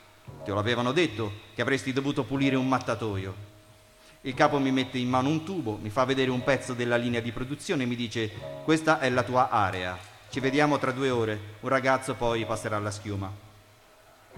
[0.44, 3.52] Te lo avevano detto che avresti dovuto pulire un mattatoio.
[4.22, 7.20] Il capo mi mette in mano un tubo, mi fa vedere un pezzo della linea
[7.20, 8.32] di produzione e mi dice,
[8.64, 9.98] questa è la tua area,
[10.30, 13.32] ci vediamo tra due ore, un ragazzo poi passerà la schiuma.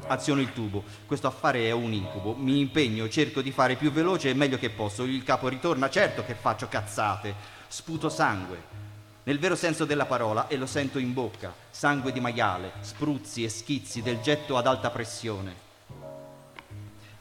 [0.07, 4.29] Aziono il tubo, questo affare è un incubo, mi impegno, cerco di fare più veloce
[4.29, 7.33] e meglio che posso, il capo ritorna, certo che faccio cazzate,
[7.67, 8.84] sputo sangue,
[9.25, 13.49] nel vero senso della parola, e lo sento in bocca, sangue di maiale, spruzzi e
[13.49, 15.63] schizzi del getto ad alta pressione.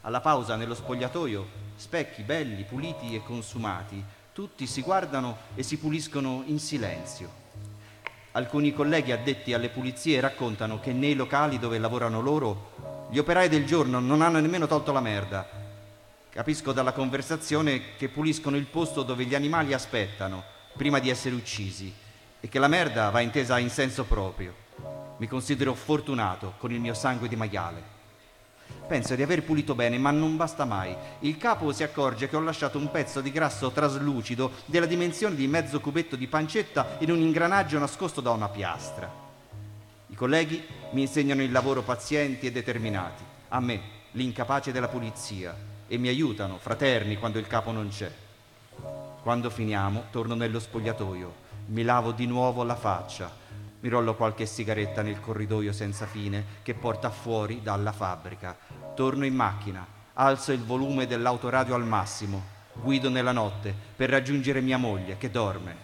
[0.01, 6.43] Alla pausa nello spogliatoio, specchi belli, puliti e consumati, tutti si guardano e si puliscono
[6.45, 7.43] in silenzio.
[8.33, 13.65] Alcuni colleghi addetti alle pulizie raccontano che nei locali dove lavorano loro, gli operai del
[13.65, 15.63] giorno non hanno nemmeno tolto la merda,
[16.35, 21.93] Capisco dalla conversazione che puliscono il posto dove gli animali aspettano prima di essere uccisi
[22.39, 24.53] e che la merda va intesa in senso proprio.
[25.17, 27.93] Mi considero fortunato con il mio sangue di maiale.
[28.87, 30.95] Penso di aver pulito bene, ma non basta mai.
[31.19, 35.47] Il capo si accorge che ho lasciato un pezzo di grasso traslucido della dimensione di
[35.47, 39.11] mezzo cubetto di pancetta in un ingranaggio nascosto da una piastra.
[40.07, 43.23] I colleghi mi insegnano il lavoro pazienti e determinati.
[43.49, 45.55] A me, l'incapace della pulizia,
[45.87, 48.11] e mi aiutano, fraterni, quando il capo non c'è.
[49.25, 51.33] Quando finiamo, torno nello spogliatoio,
[51.69, 53.31] mi lavo di nuovo la faccia,
[53.79, 58.55] mi rollo qualche sigaretta nel corridoio senza fine che porta fuori dalla fabbrica.
[58.93, 59.83] Torno in macchina,
[60.13, 62.39] alzo il volume dell'autoradio al massimo,
[62.73, 65.75] guido nella notte per raggiungere mia moglie che dorme.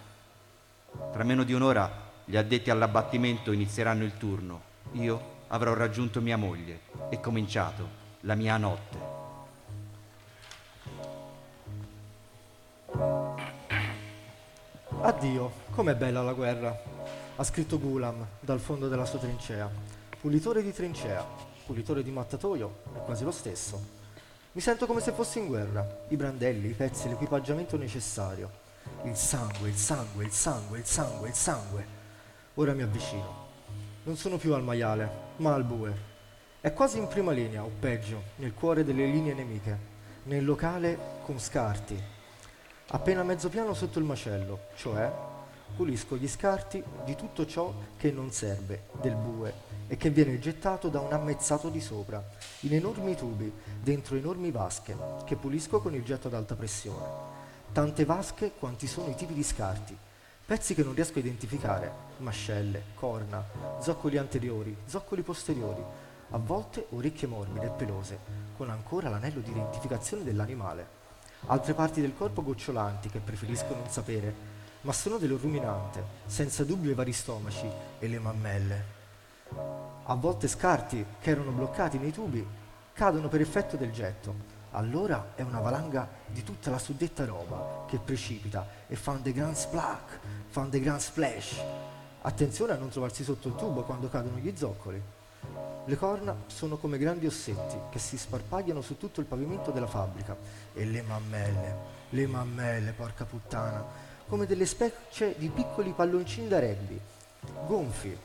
[1.11, 1.91] Tra meno di un'ora
[2.23, 4.61] gli addetti all'abbattimento inizieranno il turno.
[4.91, 7.87] Io avrò raggiunto mia moglie e cominciato
[8.19, 9.20] la mia notte.
[15.03, 16.79] Addio, com'è bella la guerra,
[17.35, 19.67] ha scritto Gulam dal fondo della sua trincea.
[20.19, 21.25] Pulitore di trincea,
[21.65, 23.83] pulitore di mattatoio, è quasi lo stesso.
[24.51, 28.51] Mi sento come se fossi in guerra, i brandelli, i pezzi, l'equipaggiamento necessario.
[29.05, 31.85] Il sangue, il sangue, il sangue, il sangue, il sangue.
[32.53, 33.47] Ora mi avvicino.
[34.03, 36.09] Non sono più al maiale, ma al bue.
[36.61, 39.79] È quasi in prima linea, o peggio, nel cuore delle linee nemiche,
[40.25, 42.10] nel locale con scarti,
[42.93, 45.09] appena mezzo piano sotto il macello, cioè
[45.75, 50.89] pulisco gli scarti di tutto ciò che non serve del bue e che viene gettato
[50.89, 52.21] da un ammezzato di sopra,
[52.61, 53.51] in enormi tubi,
[53.81, 57.29] dentro enormi vasche, che pulisco con il getto ad alta pressione.
[57.71, 59.97] Tante vasche quanti sono i tipi di scarti,
[60.45, 63.41] pezzi che non riesco a identificare, mascelle, corna,
[63.79, 65.81] zoccoli anteriori, zoccoli posteriori,
[66.31, 68.19] a volte orecchie morbide e pelose,
[68.57, 70.99] con ancora l'anello di identificazione dell'animale
[71.47, 74.33] altre parti del corpo gocciolanti che preferisco non sapere,
[74.81, 78.99] ma sono dello ruminante, senza dubbio i vari stomaci e le mammelle.
[80.03, 82.45] A volte scarti che erano bloccati nei tubi
[82.93, 84.59] cadono per effetto del getto.
[84.71, 89.33] Allora è una valanga di tutta la suddetta roba che precipita e fa un de
[89.33, 91.61] grand splash, fa un de grand splash.
[92.21, 95.01] Attenzione a non trovarsi sotto il tubo quando cadono gli zoccoli.
[95.85, 100.37] Le corna sono come grandi ossetti che si sparpagliano su tutto il pavimento della fabbrica
[100.73, 101.75] e le mammelle,
[102.09, 103.83] le mammelle, porca puttana,
[104.27, 106.99] come delle specie di piccoli palloncini da rugby,
[107.65, 108.17] gonfi.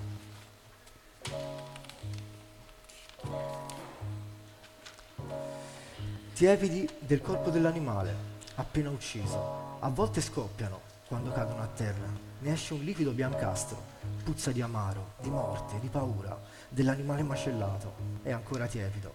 [6.34, 8.14] Tiepidi del corpo dell'animale,
[8.56, 9.78] appena ucciso.
[9.80, 12.24] A volte scoppiano quando cadono a terra.
[12.38, 13.82] Ne esce un liquido biancastro,
[14.22, 16.38] puzza di amaro, di morte, di paura
[16.68, 19.14] dell'animale macellato è ancora tiepido.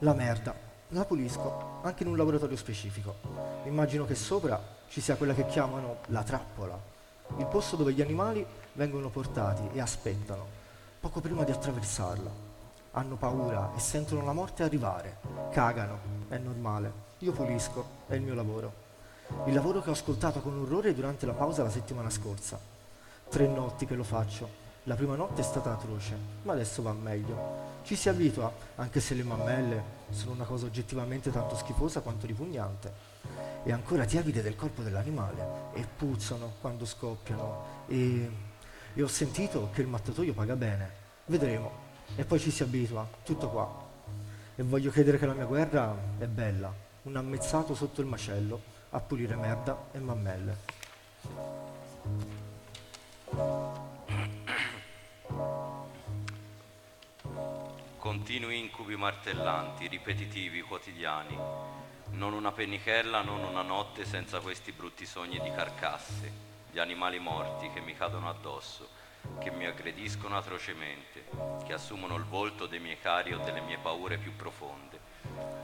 [0.00, 3.16] La merda la pulisco anche in un laboratorio specifico.
[3.64, 6.78] Immagino che sopra ci sia quella che chiamano la trappola,
[7.38, 10.46] il posto dove gli animali vengono portati e aspettano,
[11.00, 12.50] poco prima di attraversarla.
[12.92, 15.16] Hanno paura e sentono la morte arrivare,
[15.50, 17.10] cagano, è normale.
[17.18, 18.80] Io pulisco, è il mio lavoro.
[19.46, 22.58] Il lavoro che ho ascoltato con orrore durante la pausa la settimana scorsa.
[23.30, 27.70] Tre notti che lo faccio la prima notte è stata atroce, ma adesso va meglio.
[27.84, 33.10] Ci si abitua, anche se le mammelle sono una cosa oggettivamente tanto schifosa quanto ripugnante.
[33.64, 37.84] E ancora tiepide del corpo dell'animale e puzzano quando scoppiano.
[37.86, 38.30] E,
[38.94, 40.90] e ho sentito che il mattatoio paga bene.
[41.26, 41.90] Vedremo.
[42.16, 43.70] E poi ci si abitua, tutto qua.
[44.56, 49.00] E voglio credere che la mia guerra è bella, un ammezzato sotto il macello a
[49.00, 50.56] pulire merda e mammelle.
[58.02, 61.38] Continui incubi martellanti, ripetitivi, quotidiani.
[62.10, 66.32] Non una pennichella, non una notte senza questi brutti sogni di carcasse,
[66.72, 68.88] gli animali morti che mi cadono addosso,
[69.38, 71.26] che mi aggrediscono atrocemente,
[71.64, 74.98] che assumono il volto dei miei cari o delle mie paure più profonde.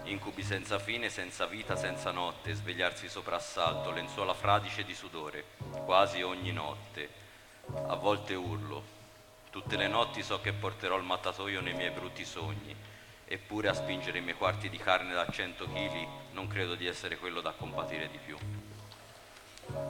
[0.05, 5.45] Incubi senza fine, senza vita, senza notte, svegliarsi soprassalto, lenzuola fradice di sudore,
[5.85, 7.11] quasi ogni notte.
[7.89, 8.98] A volte urlo,
[9.61, 12.73] Tutte le notti so che porterò il mattatoio nei miei brutti sogni,
[13.25, 17.19] eppure a spingere i miei quarti di carne da 100 kg non credo di essere
[17.19, 18.37] quello da compatire di più.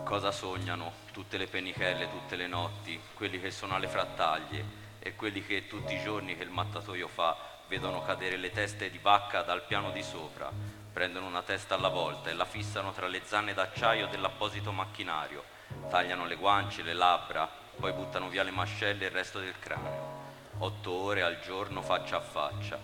[0.04, 4.64] Cosa sognano tutte le penichelle, tutte le notti, quelli che sono alle frattaglie
[5.00, 7.36] e quelli che tutti i giorni che il mattatoio fa
[7.68, 10.50] vedono cadere le teste di vacca dal piano di sopra,
[10.90, 15.44] prendono una testa alla volta e la fissano tra le zanne d'acciaio dell'apposito macchinario,
[15.90, 20.16] tagliano le guance, le labbra, poi buttano via le mascelle e il resto del cranio.
[20.58, 22.78] Otto ore al giorno faccia a faccia.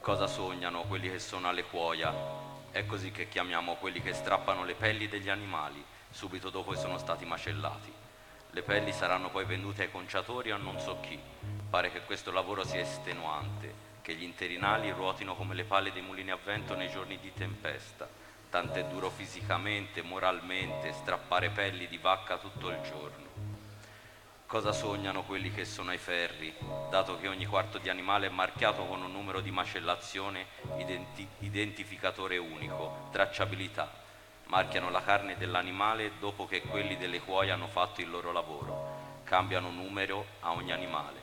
[0.00, 4.74] Cosa sognano quelli che sono alle cuoia, È così che chiamiamo quelli che strappano le
[4.74, 7.92] pelli degli animali subito dopo che sono stati macellati.
[8.50, 11.18] Le pelli saranno poi vendute ai conciatori a non so chi.
[11.70, 16.30] Pare che questo lavoro sia estenuante, che gli interinali ruotino come le pale dei mulini
[16.30, 18.06] a vento nei giorni di tempesta.
[18.50, 23.35] Tant'è duro fisicamente, moralmente, strappare pelli di vacca tutto il giorno.
[24.46, 26.54] Cosa sognano quelli che sono ai ferri,
[26.88, 30.46] dato che ogni quarto di animale è marchiato con un numero di macellazione
[30.78, 33.90] identi- identificatore unico, tracciabilità.
[34.44, 39.20] Marchiano la carne dell'animale dopo che quelli delle cuoie hanno fatto il loro lavoro.
[39.24, 41.18] Cambiano numero a ogni animale.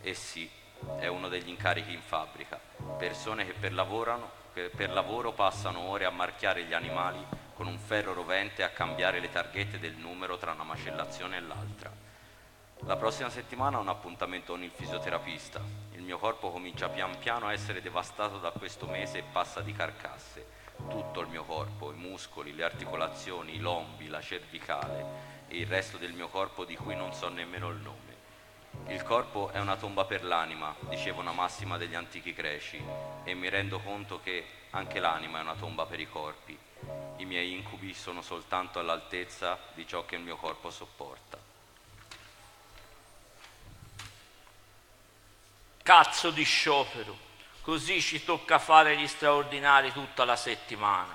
[0.00, 0.50] E sì,
[0.98, 2.58] è uno degli incarichi in fabbrica.
[2.96, 7.78] Persone che per, lavorano, che per lavoro passano ore a marchiare gli animali con un
[7.78, 12.03] ferro rovente a cambiare le targhette del numero tra una macellazione e l'altra.
[12.86, 15.58] La prossima settimana ho un appuntamento con il fisioterapista.
[15.92, 19.72] Il mio corpo comincia pian piano a essere devastato da questo mese e passa di
[19.72, 20.46] carcasse.
[20.90, 25.04] Tutto il mio corpo, i muscoli, le articolazioni, i lombi, la cervicale
[25.48, 28.12] e il resto del mio corpo di cui non so nemmeno il nome.
[28.88, 32.84] Il corpo è una tomba per l'anima, diceva una massima degli antichi greci,
[33.24, 36.58] e mi rendo conto che anche l'anima è una tomba per i corpi.
[37.16, 41.13] I miei incubi sono soltanto all'altezza di ciò che il mio corpo sopporta.
[45.84, 47.14] Cazzo di sciopero,
[47.60, 51.14] così ci tocca fare gli straordinari tutta la settimana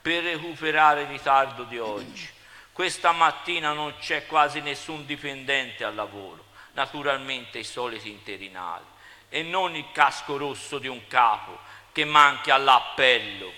[0.00, 2.30] per recuperare il ritardo di oggi.
[2.70, 6.44] Questa mattina non c'è quasi nessun dipendente al lavoro,
[6.74, 8.84] naturalmente i soliti interinali,
[9.28, 11.58] e non il casco rosso di un capo
[11.90, 13.52] che manchi all'appello.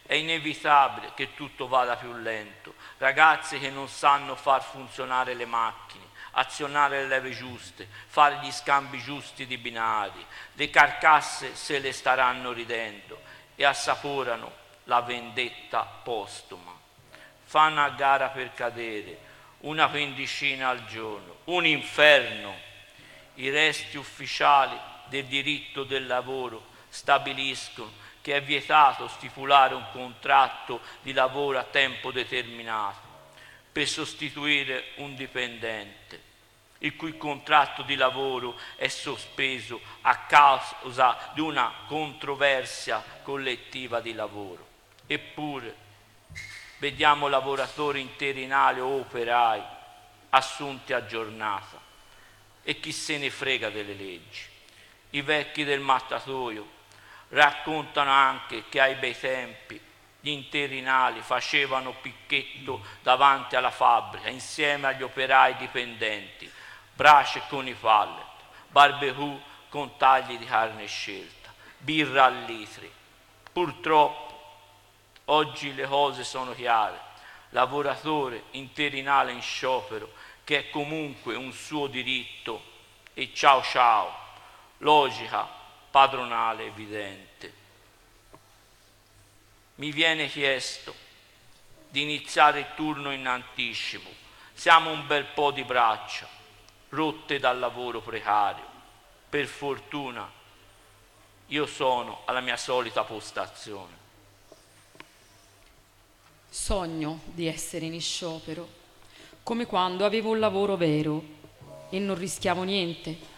[0.00, 6.07] È inevitabile che tutto vada più lento, ragazzi che non sanno far funzionare le macchine,
[6.38, 12.52] azionare le leve giuste, fare gli scambi giusti di binari, le carcasse se le staranno
[12.52, 13.20] ridendo
[13.56, 16.76] e assaporano la vendetta postuma.
[17.44, 19.26] Fanno a gara per cadere,
[19.60, 22.66] una quindicina al giorno, un inferno.
[23.34, 31.12] I resti ufficiali del diritto del lavoro stabiliscono che è vietato stipulare un contratto di
[31.12, 33.06] lavoro a tempo determinato
[33.72, 36.27] per sostituire un dipendente
[36.78, 44.66] il cui contratto di lavoro è sospeso a causa di una controversia collettiva di lavoro.
[45.06, 45.86] Eppure
[46.78, 49.62] vediamo lavoratori interinali o operai
[50.30, 51.80] assunti a giornata
[52.62, 54.42] e chi se ne frega delle leggi.
[55.10, 56.76] I vecchi del mattatoio
[57.30, 59.80] raccontano anche che ai bei tempi
[60.20, 66.50] gli interinali facevano picchetto davanti alla fabbrica insieme agli operai dipendenti
[66.98, 68.26] brace con i pallet,
[68.66, 72.90] barbecue con tagli di carne scelta, birra a litri.
[73.52, 74.56] Purtroppo
[75.26, 76.98] oggi le cose sono chiare.
[77.50, 82.60] Lavoratore interinale in sciopero, che è comunque un suo diritto,
[83.14, 84.12] e ciao ciao,
[84.78, 85.48] logica
[85.92, 87.54] padronale evidente.
[89.76, 90.92] Mi viene chiesto
[91.90, 94.10] di iniziare il turno in anticipo.
[94.52, 96.37] Siamo un bel po' di braccia
[96.90, 98.64] rotte dal lavoro precario.
[99.28, 100.30] Per fortuna
[101.48, 103.96] io sono alla mia solita postazione.
[106.48, 108.66] Sogno di essere in sciopero,
[109.42, 111.22] come quando avevo un lavoro vero
[111.90, 113.36] e non rischiavo niente.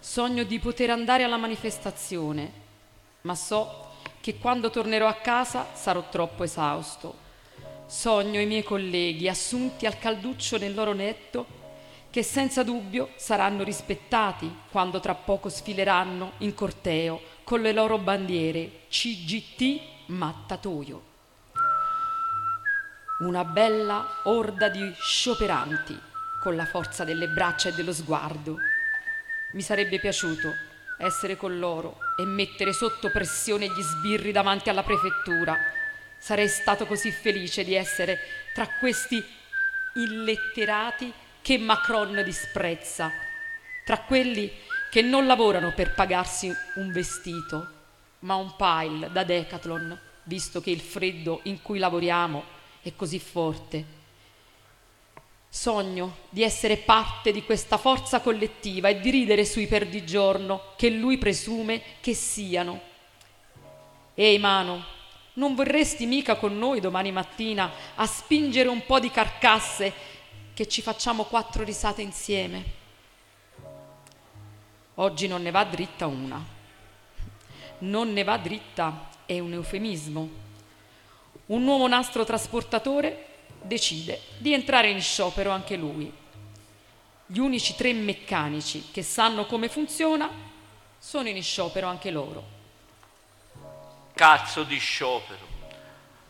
[0.00, 2.52] Sogno di poter andare alla manifestazione,
[3.22, 7.20] ma so che quando tornerò a casa sarò troppo esausto.
[7.86, 11.60] Sogno i miei colleghi assunti al calduccio nel loro netto
[12.12, 18.80] che senza dubbio saranno rispettati quando tra poco sfileranno in corteo con le loro bandiere
[18.90, 21.02] CGT Mattatoio.
[23.20, 25.98] Una bella orda di scioperanti
[26.42, 28.58] con la forza delle braccia e dello sguardo.
[29.54, 30.50] Mi sarebbe piaciuto
[30.98, 35.56] essere con loro e mettere sotto pressione gli sbirri davanti alla prefettura.
[36.18, 38.18] Sarei stato così felice di essere
[38.52, 39.24] tra questi
[39.94, 43.10] illetterati che Macron disprezza,
[43.84, 44.50] tra quelli
[44.90, 47.66] che non lavorano per pagarsi un vestito,
[48.20, 52.44] ma un pile da Decathlon, visto che il freddo in cui lavoriamo
[52.82, 54.00] è così forte.
[55.48, 61.18] Sogno di essere parte di questa forza collettiva e di ridere sui perdigiorno che lui
[61.18, 62.80] presume che siano.
[64.14, 64.84] Ehi Mano,
[65.34, 69.92] non vorresti mica con noi domani mattina a spingere un po' di carcasse
[70.62, 72.64] che ci facciamo quattro risate insieme.
[74.94, 76.40] Oggi non ne va dritta una.
[77.78, 80.30] Non ne va dritta è un eufemismo.
[81.46, 83.26] Un nuovo nastro trasportatore
[83.60, 86.12] decide di entrare in sciopero anche lui.
[87.26, 90.30] Gli unici tre meccanici che sanno come funziona
[90.96, 92.44] sono in sciopero anche loro.
[94.14, 95.50] Cazzo di sciopero.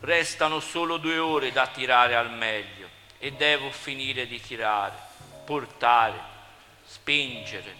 [0.00, 2.81] Restano solo due ore da tirare al meglio
[3.24, 4.98] e devo finire di tirare,
[5.44, 6.20] portare,
[6.84, 7.72] spingere,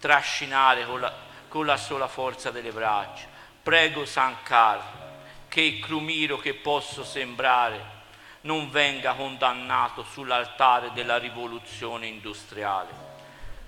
[0.00, 1.12] trascinare con la,
[1.46, 3.26] con la sola forza delle braccia.
[3.62, 5.06] Prego San Carlo
[5.48, 7.96] che il crumiro che posso sembrare
[8.42, 12.88] non venga condannato sull'altare della rivoluzione industriale.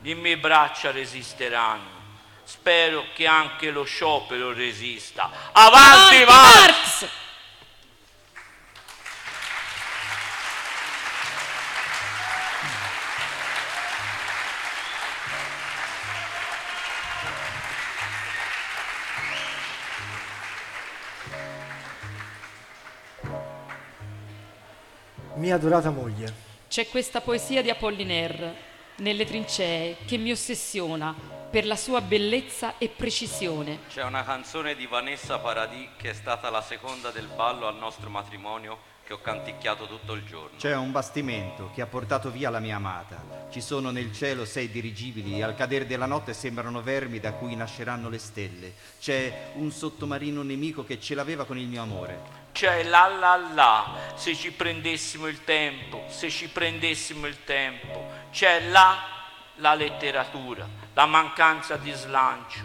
[0.00, 1.98] Le mie braccia resisteranno.
[2.44, 5.30] Spero che anche lo sciopero resista.
[5.52, 7.08] Avanti, Marx!
[25.50, 26.32] Mia adorata moglie,
[26.68, 28.54] C'è questa poesia di Apollinaire
[28.98, 31.12] nelle trincee che mi ossessiona
[31.50, 33.80] per la sua bellezza e precisione.
[33.88, 38.08] C'è una canzone di Vanessa Paradis che è stata la seconda del ballo al nostro
[38.10, 40.56] matrimonio che ho canticchiato tutto il giorno.
[40.56, 43.48] C'è un bastimento che ha portato via la mia amata.
[43.50, 47.56] Ci sono nel cielo sei dirigibili e al cadere della notte sembrano vermi da cui
[47.56, 48.72] nasceranno le stelle.
[49.00, 52.39] C'è un sottomarino nemico che ce l'aveva con il mio amore.
[52.52, 58.08] C'è là là là, se ci prendessimo il tempo, se ci prendessimo il tempo.
[58.30, 58.98] C'è là
[59.56, 62.64] la letteratura, la mancanza di slancio,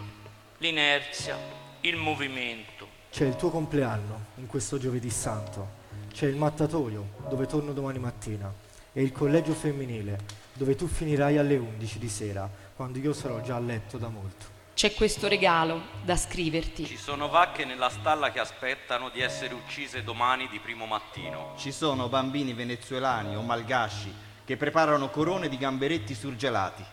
[0.58, 1.38] l'inerzia,
[1.80, 2.94] il movimento.
[3.10, 5.68] c'è il tuo compleanno in questo giovedì santo,
[6.12, 8.52] c'è il mattatoio dove torno domani mattina
[8.92, 10.18] e il collegio femminile
[10.52, 14.55] dove tu finirai alle 11 di sera quando io sarò già a letto da molto.
[14.76, 16.84] C'è questo regalo da scriverti.
[16.84, 21.54] Ci sono vacche nella stalla che aspettano di essere uccise domani di primo mattino.
[21.56, 24.12] Ci sono bambini venezuelani o malgasci
[24.44, 26.84] che preparano corone di gamberetti surgelati.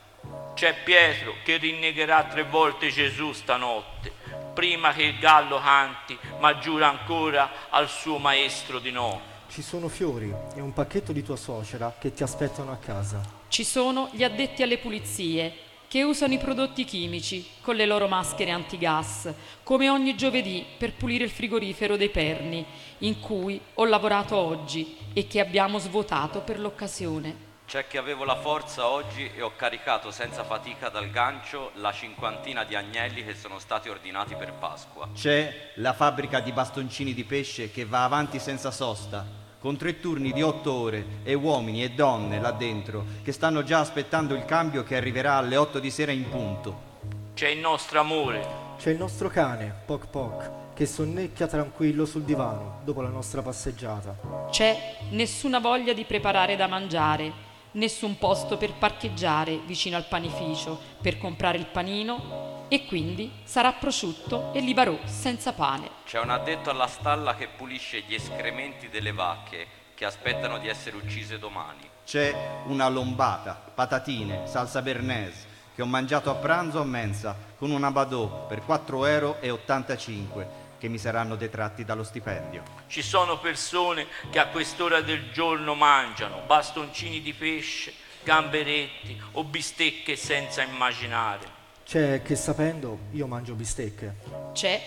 [0.54, 4.14] C'è Pietro che rinnegherà tre volte Gesù stanotte,
[4.54, 9.20] prima che il gallo canti, ma giura ancora al suo maestro di no.
[9.50, 13.42] Ci sono fiori e un pacchetto di tua suocera che ti aspettano a casa.
[13.50, 15.63] Ci sono gli addetti alle pulizie
[15.94, 19.32] che usano i prodotti chimici con le loro maschere antigas,
[19.62, 22.66] come ogni giovedì per pulire il frigorifero dei perni,
[23.00, 27.52] in cui ho lavorato oggi e che abbiamo svuotato per l'occasione.
[27.68, 32.64] C'è che avevo la forza oggi e ho caricato senza fatica dal gancio la cinquantina
[32.64, 35.10] di agnelli che sono stati ordinati per Pasqua.
[35.14, 40.34] C'è la fabbrica di bastoncini di pesce che va avanti senza sosta, con tre turni
[40.34, 44.84] di otto ore e uomini e donne là dentro che stanno già aspettando il cambio
[44.84, 46.92] che arriverà alle otto di sera in punto.
[47.34, 48.46] C'è il nostro amore,
[48.78, 54.50] C'è il nostro cane, Poc Poc, che sonnecchia tranquillo sul divano dopo la nostra passeggiata.
[54.52, 57.32] C'è nessuna voglia di preparare da mangiare,
[57.72, 64.52] nessun posto per parcheggiare vicino al panificio per comprare il panino e quindi sarà prosciutto
[64.52, 65.92] e libarò senza pane.
[66.08, 70.96] C'è un addetto alla stalla che pulisce gli escrementi delle vacche che aspettano di essere
[70.96, 71.88] uccise domani.
[72.04, 75.46] C'è una lombata, patatine, salsa bernese
[75.76, 80.98] che ho mangiato a pranzo a mensa con una badò per 4,85 euro che mi
[80.98, 82.64] saranno detratti dallo stipendio.
[82.88, 87.94] ci sono persone che a quest'ora del giorno mangiano bastoncini di pesce,
[88.24, 91.53] gamberetti o bistecche senza immaginare.
[91.86, 94.16] C'è che sapendo io mangio bistecche.
[94.54, 94.82] C'è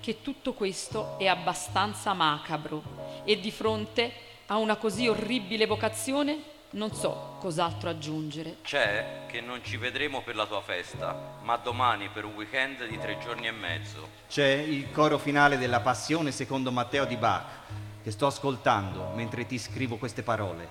[0.00, 2.82] che tutto questo è abbastanza macabro
[3.24, 4.12] e di fronte
[4.46, 8.58] a una così orribile vocazione non so cos'altro aggiungere.
[8.62, 12.98] C'è che non ci vedremo per la tua festa, ma domani per un weekend di
[12.98, 14.08] tre giorni e mezzo.
[14.28, 17.44] C'è il coro finale della Passione secondo Matteo di Bach
[18.02, 20.68] che sto ascoltando mentre ti scrivo queste parole.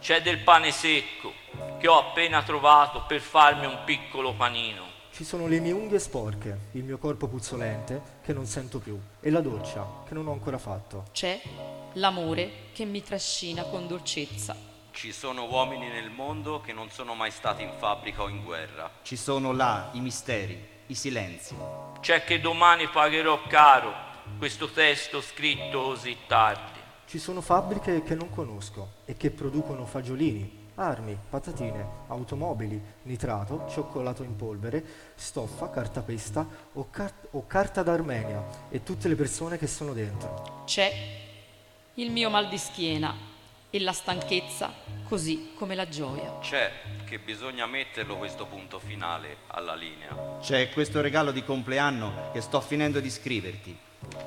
[0.00, 1.32] C'è del pane secco
[1.78, 4.89] che ho appena trovato per farmi un piccolo panino.
[5.20, 9.28] Ci sono le mie unghie sporche, il mio corpo puzzolente che non sento più e
[9.28, 11.08] la doccia che non ho ancora fatto.
[11.12, 11.38] C'è
[11.92, 14.56] l'amore che mi trascina con dolcezza.
[14.92, 18.90] Ci sono uomini nel mondo che non sono mai stati in fabbrica o in guerra.
[19.02, 21.54] Ci sono là i misteri, i silenzi.
[22.00, 23.92] C'è che domani pagherò caro
[24.38, 26.78] questo testo scritto così tardi.
[27.04, 34.22] Ci sono fabbriche che non conosco e che producono fagiolini, armi, patatine, automobili, nitrato, cioccolato
[34.22, 34.82] in polvere,
[35.14, 40.62] stoffa, cartapesta o, car- o carta d'Armenia e tutte le persone che sono dentro.
[40.64, 40.90] C'è
[41.94, 43.14] il mio mal di schiena
[43.68, 44.72] e la stanchezza,
[45.06, 46.38] così come la gioia.
[46.40, 46.72] C'è
[47.04, 50.38] che bisogna metterlo questo punto finale alla linea.
[50.40, 53.78] C'è questo regalo di compleanno che sto finendo di scriverti.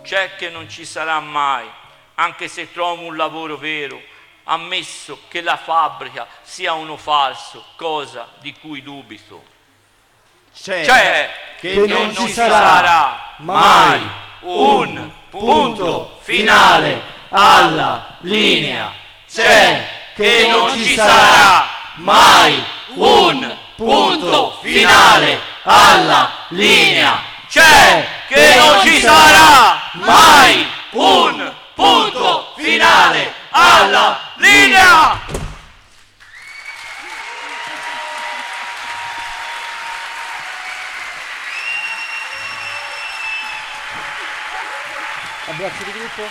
[0.04, 1.68] C'è che non ci sarà mai
[2.16, 3.99] anche se trovo un lavoro vero,
[4.45, 9.43] ammesso che la fabbrica sia uno falso, cosa di cui dubito.
[10.55, 14.01] C'è, C'è che non ci sarà mai
[14.41, 18.93] un punto finale alla linea.
[19.31, 27.23] C'è che non ci sarà mai un punto finale alla linea.
[27.49, 34.22] C'è che non ci sarà mai un punto finale alla linea.
[45.53, 46.23] Abbraccio di gruppo.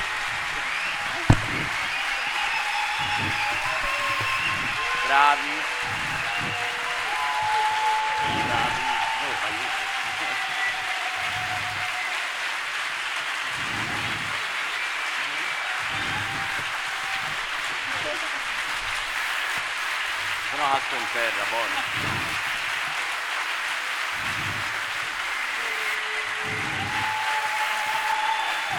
[5.06, 5.81] Bravi.
[20.62, 22.41] Sono alto in terra, buono.